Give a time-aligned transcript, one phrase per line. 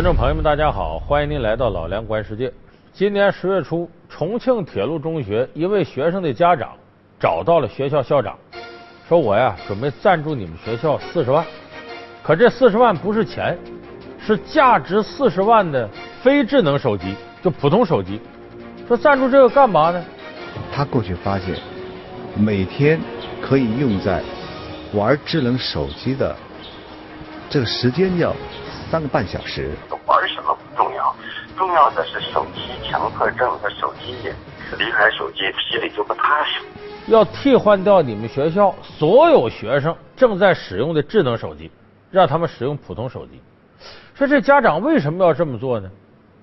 [0.00, 2.50] 观众朋友们，大家好，欢迎您来到老梁观世界。
[2.90, 6.70] 今年十月初，重庆铁路中学一位学生的家长
[7.18, 8.34] 找到了学校校长，
[9.06, 11.44] 说：“我呀，准备赞助你们学校四十万，
[12.22, 13.58] 可这四十万不是钱，
[14.18, 15.86] 是价值四十万的
[16.22, 18.18] 非智能手机，就普通手机。
[18.88, 20.02] 说赞助这个干嘛呢？
[20.72, 21.54] 他过去发现，
[22.38, 22.98] 每天
[23.42, 24.22] 可以用在
[24.94, 26.34] 玩智能手机的
[27.50, 28.34] 这个时间要
[28.90, 29.70] 三个半小时。
[30.06, 31.14] 玩什么不重要，
[31.56, 34.32] 重要的是手机强迫症和手机瘾。
[34.78, 36.60] 离开手机心里就不踏实。
[37.06, 41.70] 要替换掉你们学校所有学生正在使用的智能手机，
[42.10, 43.40] 让他们使用普通手机。
[44.14, 45.88] 说这家长为什么要这么做呢？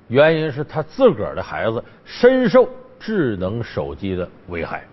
[0.07, 4.83] 原因是他自个儿的孩子深受智能手机的危害。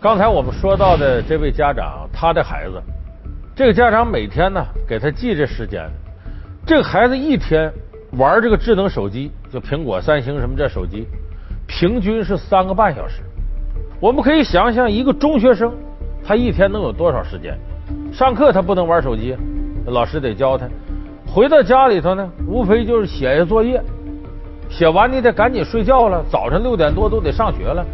[0.00, 2.82] 刚才我们说到的这位家长，他的孩子，
[3.58, 5.90] 这个家长每天呢给他记这时间，
[6.64, 7.68] 这个孩子一天
[8.12, 11.08] 玩这个智能手机，就苹果、三星什么这手机，
[11.66, 13.20] 平均是三个半小时。
[13.98, 15.74] 我们可以想想，一个中学生
[16.24, 17.58] 他一天能有多少时间？
[18.12, 19.36] 上课他不能玩手机，
[19.86, 20.64] 老师得教他。
[21.26, 23.82] 回到家里头呢，无非就是写写作业，
[24.70, 26.24] 写完你得赶紧睡觉了。
[26.30, 27.84] 早上六点多都得上学了。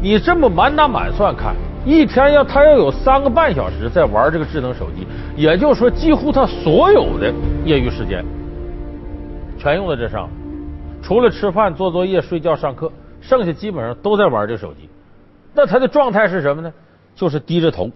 [0.00, 7.32] 你这么满打满算看，一天要他要有三个半小时在玩这个智能手机，也就是说，几乎他所有的
[7.64, 8.24] 业余时间
[9.58, 10.28] 全用在这上，
[11.02, 14.88] 除了吃饭、做作业、睡觉、上课，剩下基本上都在玩这手机。
[15.54, 16.72] 那他的状态是什么呢？
[17.14, 17.90] 就是低着头。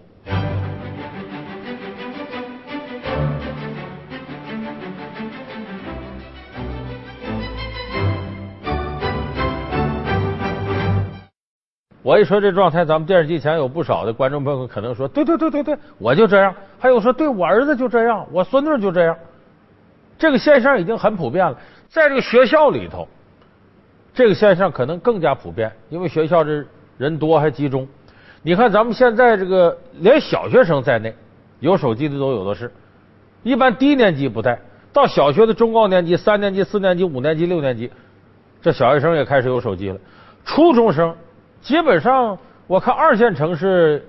[12.04, 19.16] 我一说这状态，咱们电视机前有不少的观众朋友可能说：“对对对对对，我就这样。”还有说：“对我儿子就这样，我孙女就这样。”
[20.18, 21.58] 这个现象已经很普遍了，
[21.88, 23.08] 在这个学校里头，
[24.12, 26.62] 这个现象可能更加普遍，因为学校这
[26.98, 27.88] 人多还集中。
[28.42, 31.14] 你看，咱们现在这个连小学生在内，
[31.60, 32.70] 有手机的都有的是。
[33.42, 34.60] 一般低年级不带，
[34.92, 37.90] 到小学的中高年级，三年级、四年级、五年级、六年级，
[38.60, 39.98] 这小学生也开始有手机了。
[40.44, 41.16] 初中生。
[41.64, 44.06] 基本上，我看二线城市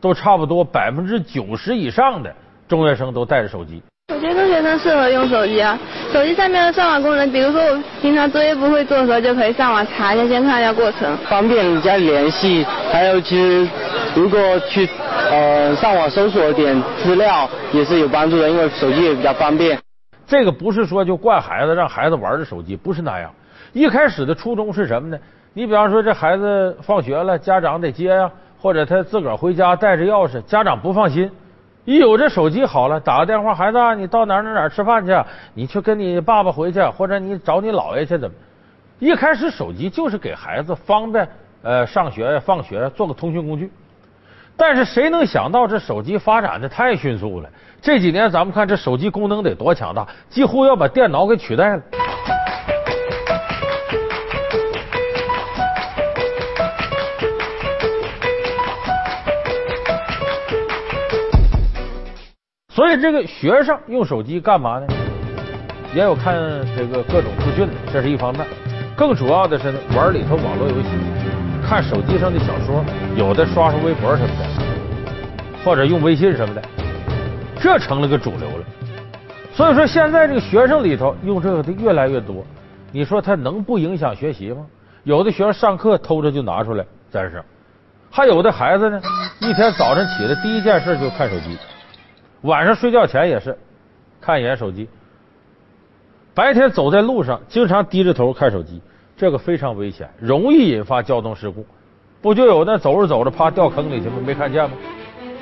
[0.00, 2.34] 都差不多百分之九十以上的
[2.66, 3.80] 中学生都带着手机。
[4.12, 5.78] 我觉得中学生适合用手机啊，
[6.12, 12.66] 手机上面的上网功能，比如说我平常作业不会做的时候，就可以上网查一下，先看一下过程，方便人家联系。
[12.90, 13.68] 还有，其实
[14.16, 14.88] 如果去
[15.30, 19.78] 呃上网搜索点资料也是有帮助的，因为手机也比较方便。
[20.26, 23.30] 这个不是说就怪孩子，让孩子玩着手机，不是那样。
[23.72, 25.18] 一开始的初衷是什么呢？
[25.54, 31.30] 你比方说，这孩子放学了，家长得接呀，或者他自个儿回家带着钥匙，家长不放心。
[31.84, 35.12] 一有这手机好了，打个电话，孩子，你到哪哪哪吃饭去？
[35.54, 38.36] 你去跟你爸爸回去，或者你找你姥爷去，怎么？
[38.98, 41.26] 一开始手机就是给孩子方便
[41.62, 43.72] 呃上学、放学做个通讯工具。
[44.56, 47.48] 但是谁能想到这手机发展的太迅速了？
[47.80, 51.82] 这几年咱们看这手机功能得多强大，几乎要把电脑给取代了。
[62.88, 64.86] 所以这个学生用手机干嘛呢？
[65.94, 66.34] 也有看
[66.74, 68.46] 这个各种资讯的，这是一方面。
[68.96, 70.88] 更主要的是呢，玩里头网络游戏，
[71.62, 72.82] 看手机上的小说，
[73.14, 76.62] 有的刷刷微博什么的，或者用微信什么的，
[77.60, 78.64] 这成了个主流了。
[79.52, 82.42] 所以说，现在这个学生里头用这个的越来越多。
[82.90, 84.64] 你说他能不影响学习吗？
[85.04, 87.44] 有的学生上课偷着就拿出来在这，
[88.10, 88.98] 还有的孩子呢，
[89.40, 91.54] 一天早上起来第一件事就看手机。
[92.42, 93.58] 晚上睡觉前也是
[94.20, 94.88] 看一眼手机，
[96.34, 98.80] 白天走在路上经常低着头看手机，
[99.16, 101.66] 这个非常危险，容易引发交通事故。
[102.20, 104.14] 不就有那走着走着怕掉坑里去吗？
[104.24, 104.76] 没看见吗？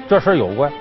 [0.09, 0.73] 这事有关。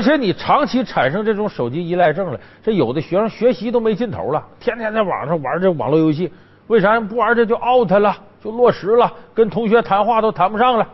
[0.00, 6.32] 而且你长期产生这种手机依赖症了，这有的学生学习都没劲头了，天天在网上玩这网络游戏，
[6.68, 10.88] 为啥不玩这就 out 了，就落实了，跟同学谈话都谈不上了。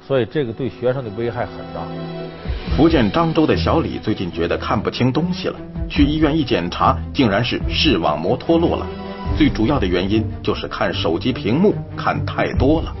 [0.00, 1.82] 所以这个对学生的危害很大。
[2.76, 5.56] 福建漳州的小李最近觉得看不清东西了，
[5.90, 8.86] 去医院一检查，竟然是视网膜脱落了。
[9.36, 12.94] 最主要的原因就是看手机屏幕看太多了。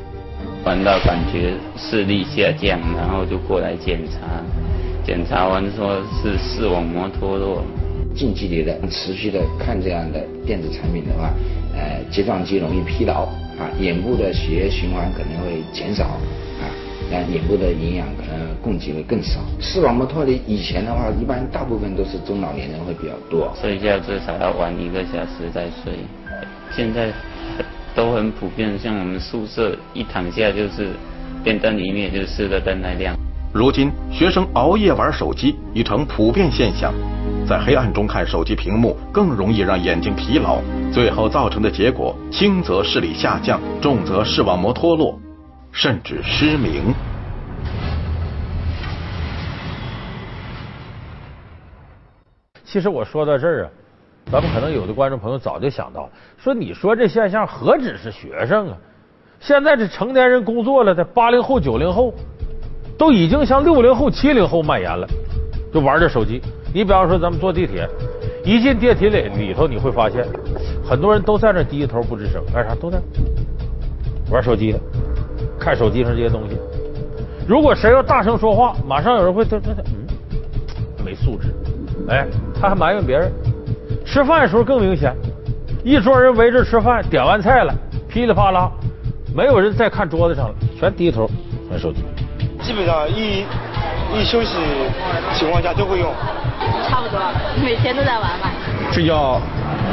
[0.66, 4.42] 玩到感觉视力下降，然后就过来检查，
[5.04, 7.62] 检查完说是视网膜脱落。
[8.16, 11.30] 近距离的持续的看这样的电子产品的话，
[11.76, 13.26] 呃，睫状肌容易疲劳
[13.60, 16.04] 啊，眼部的血液循环可能会减少
[16.58, 16.66] 啊，
[17.12, 19.38] 那眼部的营养可能供给会更少。
[19.60, 23.52] 视网膜脱离以前的话，一般大部分都是中老年人会比较多。
[23.60, 25.92] 睡觉至少要晚一个小时再睡，
[26.74, 27.12] 现在
[27.96, 30.90] 都很普遍，像我们宿舍一躺下就是
[31.42, 33.16] 电灯一灭就四个灯来亮。
[33.54, 36.92] 如今学生熬夜玩手机已成普遍现象。
[37.48, 40.60] 在黑暗中看手机屏幕更容易让眼睛疲劳，
[40.92, 45.18] 最后造成的结果轻则视力下降，重则视网膜脱落，
[45.72, 46.92] 甚至失明。
[52.62, 53.70] 其实我说到这儿啊，
[54.30, 58.76] 咱们可能有的观众朋友早就想到，说你说这现象何止是学生啊？
[59.38, 62.12] 现在这成年人工作了的八零后、九零后，
[62.98, 65.06] 都已经向六零后、七零后蔓延了，
[65.72, 66.42] 就玩这手机。
[66.74, 67.88] 你比方说，咱们坐地铁，
[68.44, 70.26] 一进电梯里里头，你会发现
[70.84, 72.74] 很多人都在那低着头不吱声，干啥？
[72.74, 72.98] 都在
[74.32, 74.80] 玩手机的，
[75.56, 76.58] 看手机上这些东西。
[77.46, 80.04] 如果谁要大声说话，马上有人会这这嗯，
[81.04, 81.54] 没素质。
[82.08, 82.26] 哎，
[82.60, 83.30] 他还埋怨别人。
[84.06, 85.12] 吃饭的时候更明显，
[85.84, 87.74] 一桌人围着吃饭，点完菜了，
[88.08, 88.70] 噼里啪啦，
[89.34, 91.28] 没有人再看桌子上了，全低头
[91.70, 92.02] 玩手机。
[92.62, 93.44] 基本上一
[94.14, 94.56] 一休息
[95.34, 96.10] 情况下都会用。
[96.88, 97.20] 差不多，
[97.62, 98.50] 每天都在玩吧。
[98.92, 99.40] 睡觉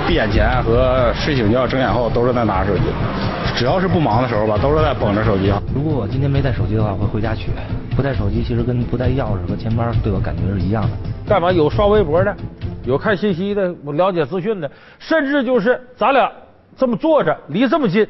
[0.07, 2.83] 闭眼前和睡醒觉睁眼后都是在拿着手机，
[3.55, 5.51] 只要是不忙的时候吧，都是在捧着手机。
[5.73, 7.49] 如果我今天没带手机的话，会回家取。
[7.95, 10.89] 不带手机其实跟不带钥匙和钱包对我感觉是一样的。
[11.27, 11.51] 干嘛？
[11.51, 12.35] 有刷微博的，
[12.85, 14.69] 有看信息的，我了解资讯的，
[14.99, 16.31] 甚至就是咱俩
[16.75, 18.05] 这么坐着，离这么近，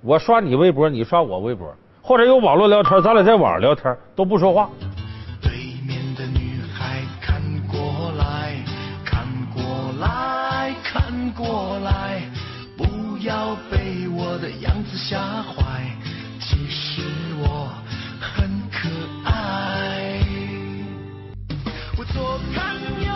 [0.00, 4.70] 我刷你微博，你刷我微博，或者有网络聊天，咱俩在网上聊天都不说话。
[5.40, 5.50] 对
[5.86, 8.62] 面的女孩看过来
[9.04, 9.62] 看过
[10.00, 12.22] 来，看过来，
[12.76, 15.82] 不要被我的样子吓坏。
[16.38, 17.02] 其实
[17.40, 17.68] 我
[18.20, 18.88] 很可
[19.28, 20.20] 爱。
[21.96, 23.12] 我左看右，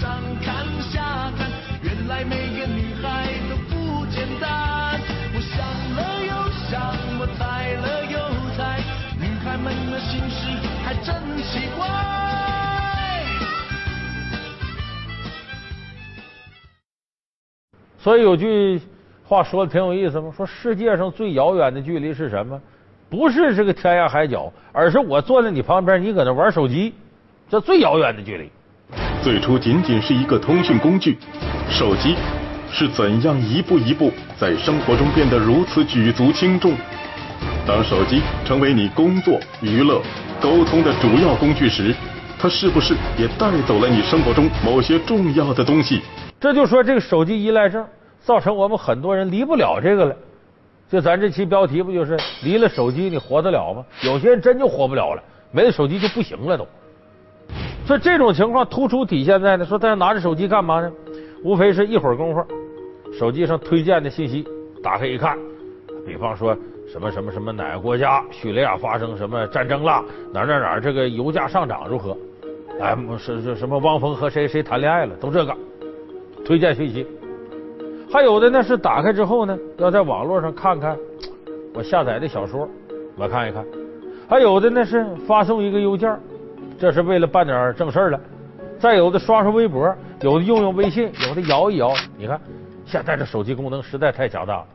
[0.00, 1.50] 上看下看，
[1.82, 5.00] 原来每个女孩都不简单。
[5.34, 5.58] 我想
[5.96, 6.30] 了又
[6.70, 8.16] 想，我猜了又
[8.56, 8.78] 猜，
[9.18, 10.46] 女孩们的心事
[10.84, 11.84] 还真奇怪。
[17.98, 18.80] 所以有句
[19.24, 20.32] 话说的挺有意思吗？
[20.36, 22.60] 说世界上最遥远的距离是什么？
[23.10, 26.94] 不是这个天涯海角，而是我坐在你旁边，你搁那玩手机，
[27.48, 28.48] 这最遥远的距离。
[29.22, 31.18] 最初仅仅是一个通讯工具，
[31.68, 32.14] 手机
[32.70, 36.72] 是怎样一步一步在生活中变得如此举足轻重？
[37.66, 40.00] 当手机成为你工作、娱乐、
[40.40, 41.94] 沟通的主要工具时，
[42.38, 46.00] 它是不是也带走了你生活中某些重要的东西？
[46.38, 47.84] 这就说这个手机依赖症。
[48.20, 50.14] 造成我们很多人离不了这个了，
[50.90, 53.82] 就咱这期标题不就是离了手机你活得了吗？
[54.02, 56.66] 有些人真就活不了了，没了手机就不行了都。
[57.88, 60.92] 所以这种情况突出体现在呢，说大家拿着手机干嘛呢？
[61.42, 62.44] 无非是一会儿功夫，
[63.18, 64.46] 手机上推荐的信息
[64.82, 65.38] 打开一看，
[66.06, 66.54] 比方说
[66.86, 70.04] 什么什么什么哪个国家叙利亚发生什么战争了，
[70.34, 72.14] 哪哪哪这个油价上涨如何？
[72.78, 75.56] 哎，是是什么汪峰和谁谁谈恋爱了，都这个
[76.44, 77.06] 推荐信息。
[78.12, 80.94] 还有的呢是打开之后呢，要在网络上看看
[81.72, 82.68] 我下载的小说，
[83.16, 83.64] 我看一看；
[84.28, 86.14] 还有的呢是发送一个邮件，
[86.78, 88.18] 这是为了办点正事了；
[88.78, 91.92] 再有的刷刷微博，有的用用微信，有的摇一摇。
[92.16, 92.40] 你看，
[92.86, 94.66] 现在这手机功能实在太强大了。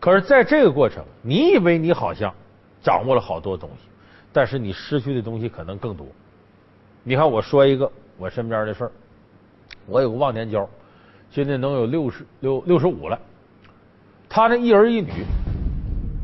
[0.00, 2.32] 可是，在这个过程，你以为你好像
[2.80, 3.88] 掌握了好多东西，
[4.32, 6.06] 但是你失去的东西可能更多。
[7.02, 8.92] 你看，我说一个我身边的事儿，
[9.86, 10.68] 我有个忘年交。
[11.30, 13.18] 现在能有六十六六十五了，
[14.28, 15.10] 他那一儿一女，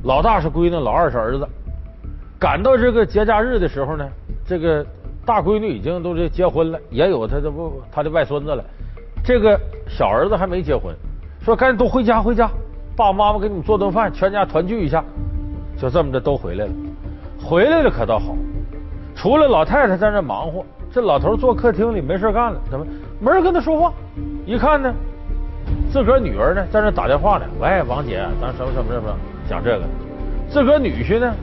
[0.05, 1.47] 老大是闺女，老二是儿子。
[2.45, 4.07] 赶到这个节假日的时候呢，
[4.45, 4.85] 这个
[5.25, 8.63] 大闺女已经都是结婚了，也有他的不他的外孙子了。
[9.25, 9.59] 这个
[9.89, 10.95] 小儿子还没结婚，
[11.43, 12.47] 说赶紧都回家回家，
[12.95, 15.03] 爸爸妈妈给你们做顿饭，全家团聚一下。
[15.79, 16.73] 就这么着都回来了，
[17.43, 18.37] 回来了可倒好，
[19.17, 22.87] 除了老太太在那忙活，这老头坐客厅里没事干了，怎么
[23.21, 23.91] 没人跟他说话？
[24.45, 24.93] 一看呢，
[25.91, 29.17] 自个儿女儿呢在那打电话呢，喂，王姐，咱什么什么什么
[29.49, 29.85] 讲这个，
[30.51, 31.35] 自个儿女婿呢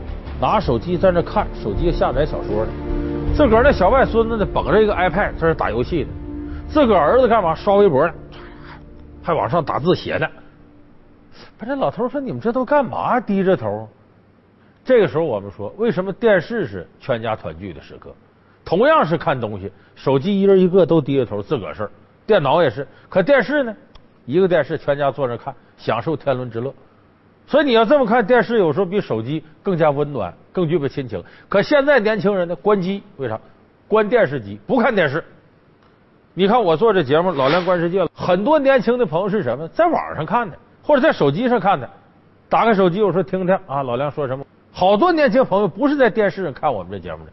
[0.41, 2.71] 拿手机在那看手机下载小说呢，
[3.35, 6.09] 自个儿那小外孙子呢，捧着一个 iPad 在这打游戏呢，
[6.67, 8.13] 自个儿子干嘛刷微博呢，
[9.21, 10.27] 还往上打字写呢。
[11.59, 13.19] 把这老头说：“你们这都干嘛？
[13.19, 13.87] 低着头。”
[14.83, 18.11] 这个时候我们说，为什么电视是全家团聚的时刻？
[18.65, 21.91] 同样是看东西，手机一人一个都低着头自个儿事儿，
[22.25, 22.87] 电脑也是。
[23.09, 23.75] 可电视呢，
[24.25, 26.73] 一个电视全家坐那看，享受天伦之乐。
[27.51, 31.21] 所以你要这么看，电视有时候比手机更加温暖，更具备亲情。
[31.49, 33.37] 可现在年轻人呢，关机为啥？
[33.89, 35.21] 关电视机，不看电视。
[36.33, 39.67] 你看我做这节目《老梁观世界》了，很多年轻的朋友是什么？
[39.67, 41.89] 在网上看的，或者在手机上看的。
[42.47, 44.45] 打开手机，我说听听啊，老梁说什么？
[44.71, 47.31] 好多年轻朋友不是在电视上看我们这节目的。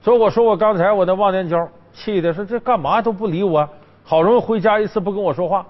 [0.00, 3.68] 所以我说我刚才我那忘年交，气的说这干嘛都不理我，
[4.02, 5.66] 好容易回家一次不跟我说话。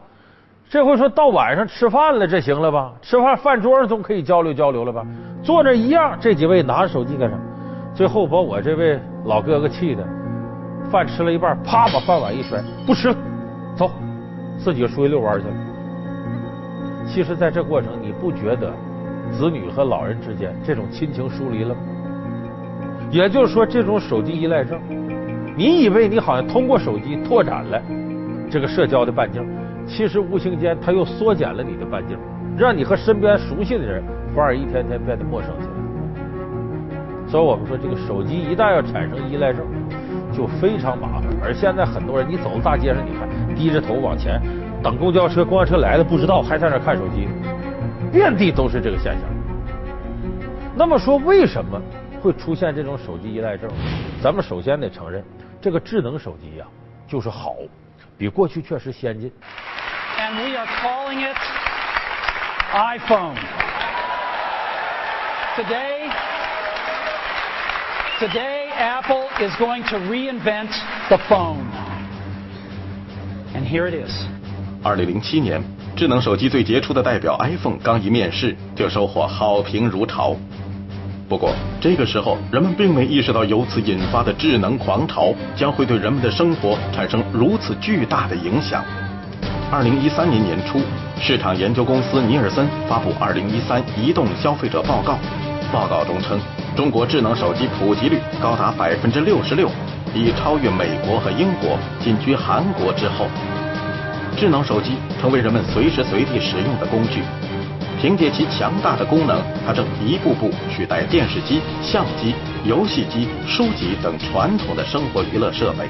[0.69, 2.93] 这回说到晚上吃饭了，这行了吧？
[3.01, 5.07] 吃饭饭桌上总可以交流交流了吧？
[5.43, 7.37] 坐那一样，这几位拿着手机干啥？
[7.95, 10.05] 最后把我这位老哥哥气的，
[10.91, 13.17] 饭吃了一半，啪把饭碗一摔，不吃了，
[13.77, 13.91] 走，
[14.59, 15.55] 自己出去遛弯去了。
[17.07, 18.73] 其实，在这过程，你不觉得
[19.31, 21.81] 子女和老人之间这种亲情疏离了吗？
[23.11, 24.81] 也就是说，这种手机依赖症，
[25.57, 27.81] 你以为你好像通过手机拓展了
[28.51, 29.47] 这个社交的半径。
[29.87, 32.19] 其实无形间，它又缩减了你的半径，
[32.57, 34.03] 让你和身边熟悉的人
[34.35, 35.73] 反而一天天变得陌生起来。
[37.27, 39.65] 所以我们说，这个手机一旦要产生依赖症，
[40.33, 41.25] 就非常麻烦。
[41.43, 44.41] 而现在很多人，你走到大街上，你看低着头往前
[44.83, 47.29] 等公交车，公交车来了不知道，还在那看手机，
[48.13, 49.23] 遍地都是这个现象。
[50.77, 51.81] 那么说，为什么
[52.21, 53.71] 会出现这种手机依赖症？
[54.23, 55.25] 咱们首先得承认，
[55.61, 56.67] 这个智能手机呀，
[57.07, 57.55] 就是好，
[58.17, 59.31] 比过去确实先进。
[60.19, 61.37] and we are calling it
[62.73, 63.37] iPhone.
[65.57, 66.11] Today,
[68.19, 70.71] today Apple is going to reinvent
[71.09, 71.69] the phone.
[73.55, 74.13] And here it is.
[74.83, 75.63] 二零零七年，
[75.97, 80.37] 智能手机最杰出的代表 iPhone 刚一面世，就收获好评如潮。
[81.35, 88.85] 不过，这个时候人们并没意识到，由此引发的智能狂潮将会对人们的生活产生如此巨大的影响。
[89.69, 90.79] 二零一三年年初，
[91.21, 95.15] 市场研究公司尼尔森发布《二零一三移动消费者报告》，
[95.73, 96.39] 报告中称，
[96.77, 99.69] 中国智能手机普及率高达百分之六十六，
[100.15, 103.27] 已超越美国和英国，仅居韩国之后。
[104.37, 107.23] 智能手机成为人们随时随地使用的工具，
[108.05, 115.89] 凭借其强大的功能，它正一步步取代电视机、相机、游戏机、书籍等传统的生活娱乐设备。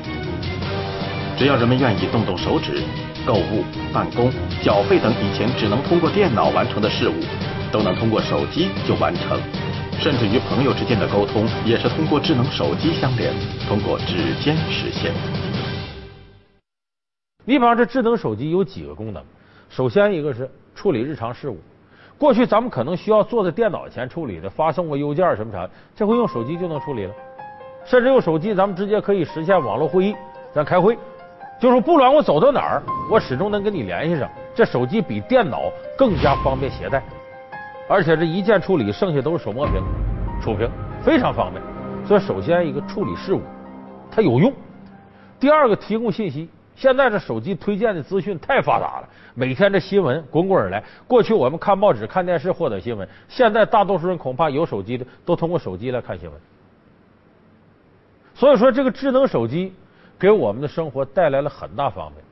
[1.37, 2.85] 只要人们愿意动动手指，
[3.27, 4.31] 购物、办公、
[4.63, 7.15] 缴费等以前只能通过电脑完成的事物，
[7.73, 9.37] 都能通过手机就完成。
[9.99, 13.35] 甚至于朋友之间的沟通，也是通过智能手机相连，
[13.69, 15.13] 通过指尖实现。
[17.45, 19.21] 你比方这智能手机有几个功能？
[19.69, 21.59] 首先一个是处理日常事务，
[22.25, 27.13] 过去咱们可能需要坐在电脑前处理的，发送个邮件什么啥，这回用手机就能处理了。
[27.85, 30.17] 甚至用手机，咱们直接可以实现网络会议，
[30.51, 30.97] 咱开会，
[31.61, 34.27] 就是不管我走到哪儿，我始终能跟你联系上。
[34.55, 37.03] 这手机比电脑更加方便携带，
[37.91, 39.83] 而且这一键处理，剩下都是手摸屏、
[40.41, 40.67] 触屏，
[41.03, 41.63] 非常方便。
[42.07, 43.43] 所以，首先一个处理事务，
[44.11, 44.51] 它有用；
[45.39, 46.49] 第二个提供信息。
[46.77, 50.83] 现在这手机推荐的资讯太发达了，每天这新闻滚滚而来。
[51.07, 56.41] 过去我们看报纸、看电视获得新闻，现在大多数人恐怕有手机的都通过手机来看新闻。
[58.35, 59.73] 所以说，这个智能手机
[60.19, 62.25] 给我们的生活带来了很大方便。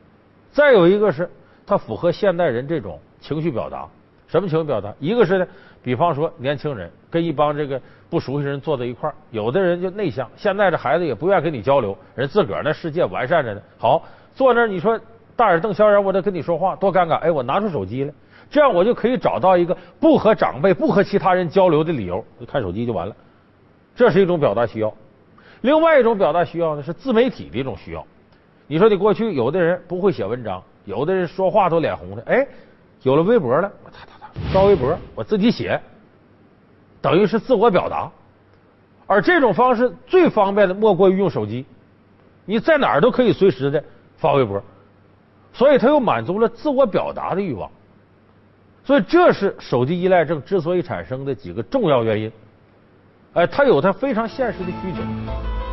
[0.50, 1.30] 再有一个是，
[1.64, 3.86] 它符合现代人这种情绪表达。
[4.26, 4.92] 什么情绪表达？
[4.98, 5.46] 一个是呢，
[5.84, 7.80] 比方说年轻人跟一帮这个
[8.10, 10.28] 不熟悉人坐在一块儿，有的人就内向。
[10.36, 13.62] 现在这孩子也不愿跟你交流，人自个儿那世界完善着呢。
[13.78, 14.02] 好。
[14.34, 14.98] 坐那儿，你说
[15.36, 17.16] 大眼瞪小眼，我得跟你说话，多尴尬！
[17.16, 18.12] 哎，我拿出手机来，
[18.50, 23.14] 这样我就可以找到一个不和长辈、不和其他人交流的理由，看手机就完了。
[23.94, 24.92] 这是一种表达需要。
[25.60, 28.04] 另外一种表达需要呢，是自媒体的一种需要。
[28.66, 32.46] 你说你过去有的人不会写文章，有的人说话都脸红的，哎，
[33.02, 35.80] 有了微博了，我哒哒哒刷微博，我自己写，
[37.00, 38.10] 等于是自我表达。
[39.06, 41.66] 而这种方式最方便的，莫过于用手机，
[42.46, 43.84] 你在哪儿都可以随时的。
[44.22, 44.62] 发微博，
[45.52, 47.68] 所以他又满足了自我表达的欲望，
[48.84, 52.30] 所以这是手机依赖症之所以产生的几个重要原因。
[53.32, 55.02] 哎，他有他非常现实的需求。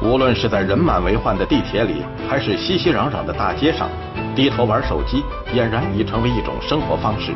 [0.01, 3.87] 无论是在人满为患的地铁里，还是熙熙攘攘的大街上，
[4.35, 5.21] 低头玩手机
[5.53, 7.33] 俨然已成为一种生活方式。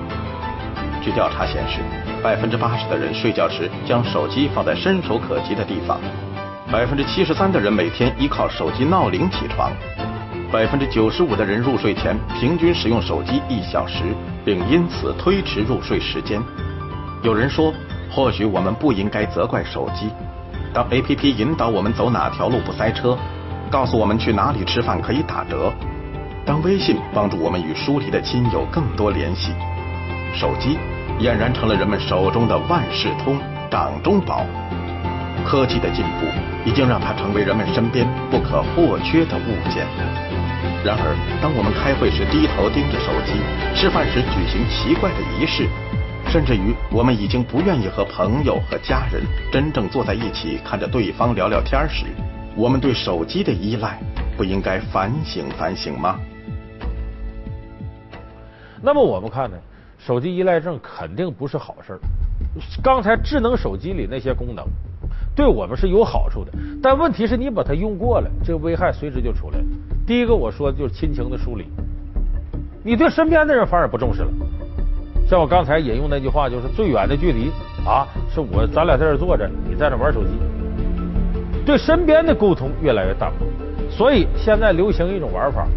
[1.00, 1.82] 据调查显示，
[2.24, 6.00] 百分之八十的人睡觉时将手机放在伸手可及的地方。
[6.72, 9.70] 百分之七十三的人每天依靠手机闹铃起床，
[10.54, 14.04] 百分之九十五的人入睡前平均使用手机一小时，
[14.46, 16.40] 并因此推迟入睡时间。
[17.24, 17.74] 有人说，
[18.12, 20.12] 或许我们不应该责怪手机。
[20.72, 23.18] 当 APP 引导我们走哪条路不塞车，
[23.72, 25.74] 告诉我们去哪里吃饭可以打折，
[26.46, 29.54] 当微信帮助我们与疏离的亲友更多联系，
[30.36, 30.78] 手机
[31.20, 33.40] 俨然成了人们手中的万事通、
[33.72, 34.46] 掌中宝。
[35.44, 36.26] 科技的进步
[36.66, 39.86] 已经让它成为人们身边不可或缺的物件。
[40.84, 43.40] 然而，当我们开会时低头盯着手机，
[43.76, 45.68] 吃饭时举行奇怪的仪式，
[46.28, 49.22] 甚至于我们已经不愿意和朋友和家人
[49.52, 52.06] 真正坐在一起看着对方聊聊天时，
[52.56, 53.98] 我们对手机的依赖
[54.36, 56.20] 不应该反省反省吗？
[58.82, 59.56] 那么我们看呢，
[59.98, 61.98] 手机依赖症肯定不是好事。
[62.84, 64.66] 刚才智能手机里那些功能。
[65.36, 69.58] 对我们是有好处的，但问题是你把它用过了，这个危害随时就出来。
[69.58, 69.66] 了。
[70.06, 71.66] 第一个我说的就是亲情的疏离，
[72.84, 74.30] 你对身边的人反而不重视了。
[75.28, 77.52] 像我刚才引用那句话，就是最远的距离。
[77.86, 80.30] 啊，是我咱俩在这坐着，你在那玩手机，
[81.66, 83.46] 对身边的沟通越来越淡薄。
[83.90, 85.68] 所以现在流行一种玩法，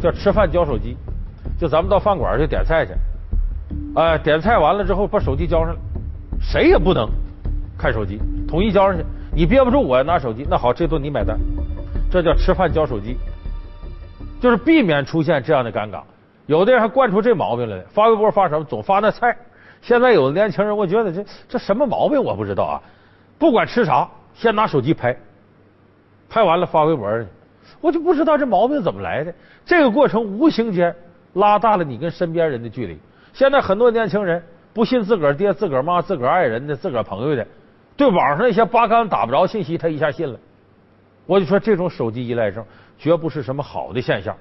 [0.00, 0.96] 叫吃饭交手机，
[1.58, 2.92] 就咱们到饭馆去点菜去，
[3.94, 5.76] 哎，点菜完了之后把手机交上，
[6.40, 7.06] 谁也不能
[7.82, 8.20] 看手机。
[8.46, 10.46] 统一交上去，你憋不住，我要拿手机。
[10.48, 11.36] 那好，这顿你买单，
[12.08, 13.16] 这叫吃饭交手机，
[14.40, 16.00] 就是避免出现这样的尴尬。
[16.46, 19.36] 有的人还惯出这毛病来，发微博发什么总发那菜。
[19.80, 22.80] 现在有的年轻人，我觉得这这什么毛病我不知道啊。
[23.36, 25.16] 不管吃啥，先拿手机拍，
[26.30, 27.26] 拍完了发微博去。
[27.80, 29.34] 我就不知道这毛病怎么来的。
[29.66, 30.94] 这个过程无形间
[31.32, 32.96] 拉大了你跟身边人的距离。
[33.32, 34.40] 现在很多年轻人
[34.72, 37.44] 不信自个儿爹、自个儿妈、自个儿爱人的、自个儿朋友的。
[37.96, 40.38] 对网上那些八竿打不着信息，他一下信了。
[41.26, 42.64] 我就说这种手机依赖症
[42.98, 44.34] 绝不是什么好的现象。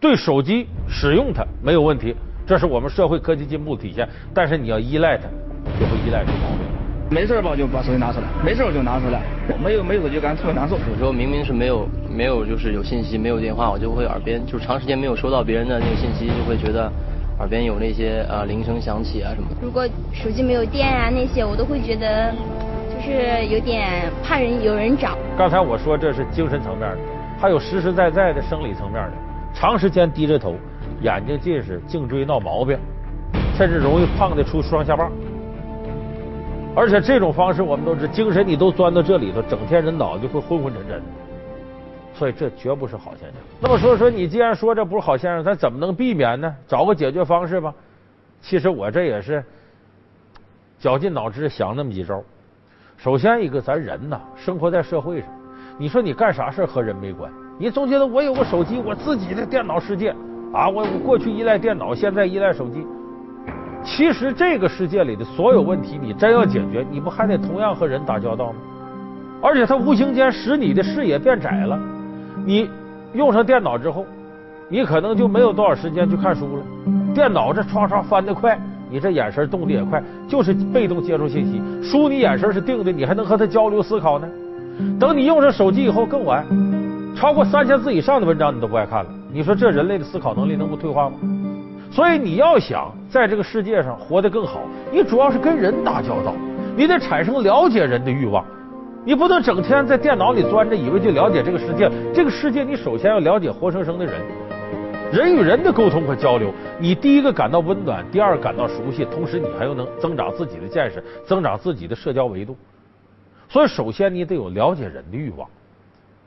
[0.00, 2.14] 对手机使用它没有问题，
[2.46, 4.08] 这是我们社会科技进步体现。
[4.32, 5.24] 但是你要依赖它，
[5.78, 6.68] 就会依赖出毛病。
[7.10, 9.22] 没事吧就把手机拿出来，没事我就拿出来。
[9.62, 10.76] 没有没有就感觉特别难受。
[10.90, 16.92] 有时候明明是没有没有就是有信息没有电话，我就会耳边就长时间没有收到别人的那个信息，就会觉得
[17.38, 19.56] 耳边有那些呃铃声响起啊什么的。
[19.60, 22.98] 如果手机没有电啊那些，我都会觉得就。
[23.00, 25.16] 是有点怕人有人找。
[25.38, 26.98] 刚才我说这是精神层面的，
[27.40, 29.12] 还有实实在在的生理层面的。
[29.54, 30.56] 长时间低着头，
[31.00, 32.76] 眼睛近视、颈椎闹毛病，
[33.56, 35.10] 甚至容易胖得出双下巴。
[36.74, 41.00] 而且这种方式我们都知，精神你都钻到这里头，整天人脑就会昏昏沉沉。
[42.18, 43.40] 所以这绝不是好现象。
[43.60, 46.52] 那么说说，你既然说这不是好现象，咱怎么能避免呢？
[46.66, 47.72] 找个解决方式吧。
[48.42, 49.44] 其实我这也是
[50.80, 52.20] 绞尽脑汁想那么几招。
[52.96, 55.28] 首先一个，咱人呐，生活在社会上，
[55.78, 57.30] 你说你干啥事和人没关？
[57.56, 60.10] 你总觉得我有个手机，我自己的电脑世界
[60.52, 62.84] 啊，我我过去依赖电脑，现在依赖手机。
[63.84, 68.58] 其实这个世界里的所有问题，你真要解决，你不还得同样和人打交道吗？
[69.40, 71.78] 而且它无形间使你的视野变窄了。
[72.44, 72.68] 你
[73.12, 74.04] 用上电脑之后，
[74.68, 76.62] 你可能就没有多少时间去看书了。
[77.14, 78.58] 电脑这刷刷翻得快。
[78.90, 81.60] 你这眼神动的也快，就是被动接受信息。
[81.82, 84.26] 书你眼神是定的，你还能和他交流思考呢。
[84.98, 86.42] 等你用上手机以后更晚，
[87.14, 89.10] 超过三千字以上的文章你都不爱看了。
[89.30, 91.16] 你说这人类的思考能力能不退化吗？
[91.90, 96.32] 所以你要想在这个世界上活得更好，你主要是跟人打交道，
[96.74, 98.42] 你得产生了解人的欲望。
[99.04, 101.90] 你不能整天在电脑里钻着，以为就了解这个世界。
[102.14, 104.14] 这个世界你首先要了解活生生的人。
[105.10, 112.54] 人与人的沟通和交流，你第一个感到温暖，第二感到熟悉，同时你还又能增长自己的见识，增长自己的社交维度。
[113.48, 115.48] 所以，首先你得有了解人的欲望，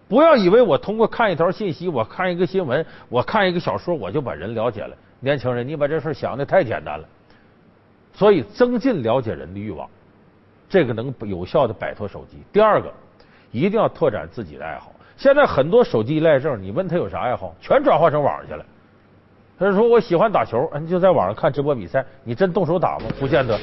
[0.08, 4.96] 不要以为我通过看一条信息，我看一个新闻，我看一个小说，我就把人了解了。
[5.20, 7.08] 年轻人，你把这事想的太简单了。
[8.14, 9.88] 所以，增进了解人的欲望，
[10.72, 12.38] 这个能有效的摆脱手机。
[12.54, 12.90] 第二个，
[13.52, 14.94] 一定要拓展自己的爱好。
[15.18, 18.66] 现在很多手机依赖症，你问他有啥爱好，全转化成网上去了。
[19.60, 22.06] 他说我喜欢打球，你就在网上看直播比赛。
[22.24, 23.08] 你真动手打吗？
[23.20, 23.60] 不见得。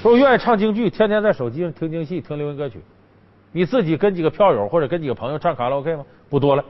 [0.00, 2.80] 说我愿意唱京剧，天天在手机上听京戏、听流行歌曲。
[3.52, 6.06] 你自己跟几个票友或者跟几个朋友唱卡拉 OK 吗？
[6.30, 6.64] 不多了。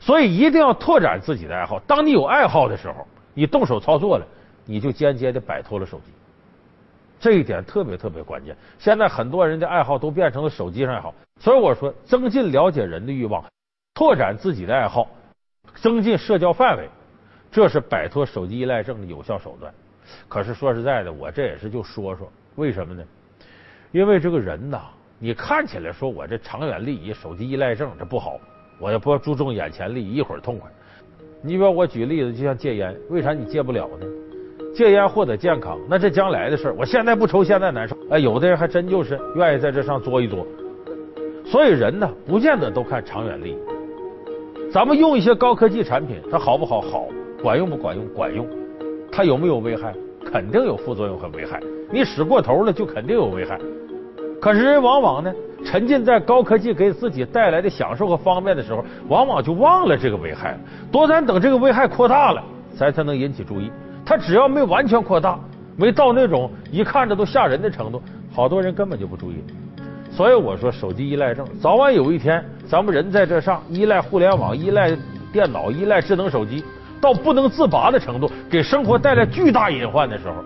[0.00, 1.78] 所以一定要拓展自己的爱好。
[1.80, 4.26] 当你有爱好的时候，你动手操作了，
[4.64, 6.12] 你就间接的摆脱了手机。
[7.18, 8.56] 这一点特别特别关键。
[8.78, 11.14] 现在很多人的爱好都变成了手机上爱好。
[11.40, 13.44] 所以我说，增进了解人的欲望，
[13.94, 15.08] 拓展自己的爱好，
[15.74, 16.88] 增进社交范围，
[17.50, 19.72] 这是摆脱手机依赖症的有效手段。
[20.28, 23.04] 可是说实在的，我这也是就说说，为什么呢？
[23.92, 24.80] 因为这个人呐，
[25.18, 28.38] 你看起来说我这长远利益、手机依赖症这不好，
[28.78, 30.70] 我要不注重眼前利益，一会儿痛快。
[31.42, 34.06] 你比如我举例子，就像戒烟，为啥你戒不了呢？
[34.76, 36.74] 戒烟获得健康，那这将来的事儿。
[36.78, 37.96] 我现在不抽，现在难受。
[38.10, 40.46] 哎，有的人还真就是愿意在这上作一作。
[41.46, 43.58] 所以人呢，不见得都看长远利益。
[44.70, 46.78] 咱们用一些高科技产品，它好不好？
[46.78, 47.06] 好，
[47.42, 48.06] 管用不管用？
[48.08, 48.46] 管用。
[49.10, 49.94] 它有没有危害？
[50.30, 51.58] 肯定有副作用和危害。
[51.90, 53.58] 你使过头了，就肯定有危害。
[54.38, 55.32] 可是人往往呢，
[55.64, 60.58] 沉浸在高科技给自己带来的享受和方便的时候，往往就忘了这个危害了。
[60.92, 62.44] 多咱等这个危害扩大了，
[62.76, 63.72] 咱才能引起注意。
[64.06, 65.36] 它只要没完全扩大，
[65.76, 68.00] 没到那种一看着都吓人的程度，
[68.32, 69.44] 好多人根本就不注意。
[70.12, 74.96] 所以我说，手机依赖症早晚有一天，咱们人在这上依赖互联网、依赖
[75.32, 76.64] 电脑、依赖智能手机，
[77.00, 80.36] 到不能自拔的程度，给生活带来巨大隐患的时候，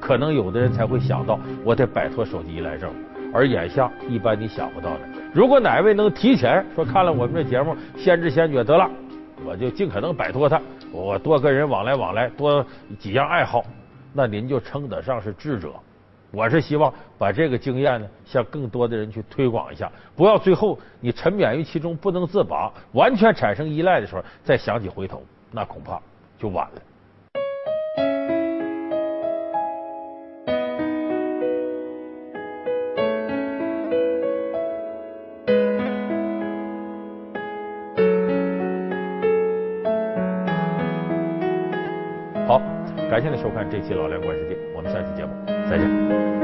[0.00, 2.90] 可能有的人才会想到，我得摆脱手机依赖症。
[3.32, 5.00] 而眼下，一般你想不到的。
[5.32, 8.90] 如果哪位能提前说看了我们这节目，先知先觉得了，
[9.44, 10.60] 我就尽可能摆脱它，
[10.92, 12.64] 我多跟人往来往来，多
[12.98, 13.64] 几样爱好，
[14.12, 15.72] 那您就称得上是智者。
[16.30, 26.00] 我是希望把这个经验呢，向更多的人去推广一下，不要最后你沉湎于其中不能自拔，完全产生依赖的时候，再想起回头，那恐怕
[26.38, 26.82] 就晚了。
[43.18, 45.32] 感谢您收看这期《老梁观世界》，我们下期节目
[45.68, 46.37] 再见。